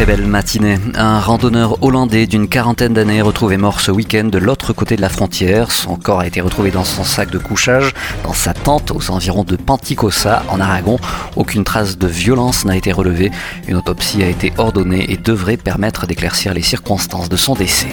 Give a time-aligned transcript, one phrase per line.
[0.00, 0.78] très belle matinée.
[0.94, 5.10] Un randonneur hollandais d'une quarantaine d'années retrouvé mort ce week-end de l'autre côté de la
[5.10, 5.70] frontière.
[5.70, 7.92] Son corps a été retrouvé dans son sac de couchage,
[8.24, 10.98] dans sa tente aux environs de Panticosa, en Aragon.
[11.36, 13.30] Aucune trace de violence n'a été relevée.
[13.68, 17.88] Une autopsie a été ordonnée et devrait permettre d'éclaircir les circonstances de son décès.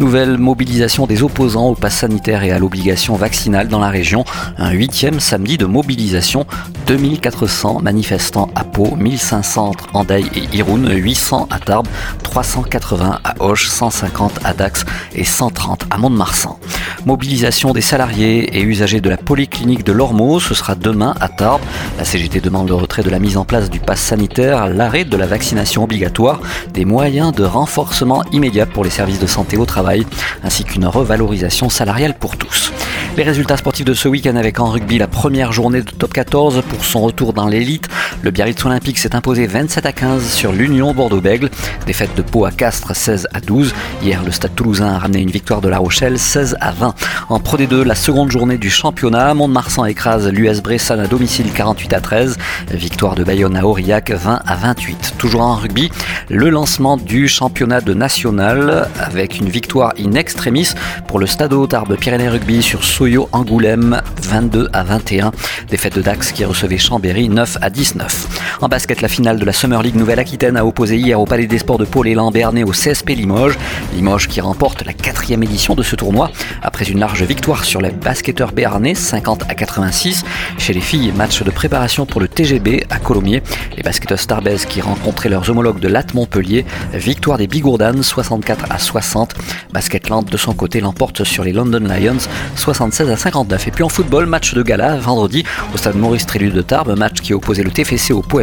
[0.00, 4.24] Nouvelle mobilisation des opposants au pass sanitaire et à l'obligation vaccinale dans la région.
[4.56, 6.46] Un huitième samedi de mobilisation.
[6.86, 11.88] 2400 manifestants à Pau, 1500 en Daï et Irun, 800 à Tarbes,
[12.22, 16.58] 380 à Auch, 150 à Dax et 130 à Mont-de-Marsan.
[17.04, 21.62] Mobilisation des salariés et usagers de la polyclinique de Lormeau, ce sera demain à Tarbes.
[21.98, 25.16] La CGT demande le retrait de la mise en place du pass sanitaire, l'arrêt de
[25.16, 26.40] la vaccination obligatoire,
[26.72, 30.06] des moyens de renforcement immédiat pour les services de santé au travail,
[30.44, 32.72] ainsi qu'une revalorisation salariale pour tous.
[33.14, 36.62] Les résultats sportifs de ce week-end avec en rugby la première journée de top 14
[36.66, 37.86] pour son retour dans l'élite.
[38.22, 41.50] Le Biarritz Olympique s'est imposé 27 à 15 sur l'Union Bordeaux-Bègle.
[41.86, 43.74] Défaite de Pau à Castres 16 à 12.
[44.02, 46.94] Hier, le Stade Toulousain a ramené une victoire de La Rochelle 16 à 20.
[47.28, 51.92] En Pro D2, la seconde journée du championnat, Mont-de-Marsan écrase l'US Bressan à domicile 48
[51.92, 52.38] à 13.
[52.70, 55.16] Victoire de Bayonne à Aurillac 20 à 28.
[55.18, 55.90] Toujours en rugby,
[56.30, 60.70] le lancement du championnat de national avec une victoire in extremis
[61.08, 62.84] pour le Stade Tarbes Pyrénées Rugby sur
[63.32, 65.32] Angoulême 22 à 21.
[65.68, 68.31] Défaite de Dax qui recevait Chambéry 9 à 19.
[68.60, 71.58] En basket, la finale de la Summer League Nouvelle-Aquitaine a opposé hier au Palais des
[71.58, 73.58] Sports de Paul et Lambernay au CSP Limoges.
[73.94, 76.30] Limoges qui remporte la quatrième édition de ce tournoi
[76.62, 80.24] après une large victoire sur les basketteurs béarnais 50 à 86.
[80.58, 83.42] Chez les filles, match de préparation pour le TGB à Colomiers.
[83.76, 86.64] Les basketteurs Starbase qui rencontraient leurs homologues de Latte Montpellier.
[86.92, 89.34] Victoire des Bigourdanes 64 à 60.
[89.72, 93.68] Basketland de son côté l'emporte sur les London Lions 76 à 59.
[93.68, 95.44] Et puis en football, match de gala vendredi
[95.74, 98.41] au stade Maurice Trélu de Tarbes, match qui opposait le TFC au Pau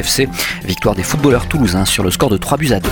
[0.64, 2.90] Victoire des footballeurs toulousains sur le score de 3 buts à 2.